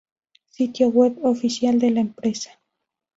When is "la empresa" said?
1.91-2.59